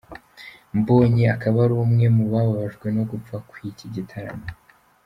Mbonyi 0.77 1.23
akaba 1.35 1.57
ari 1.65 1.73
umwe 1.85 2.05
mu 2.15 2.23
bababajwe 2.33 2.87
no 2.95 3.03
gupfa 3.09 3.35
kw'iki 3.47 3.85
gitaramo. 3.95 4.47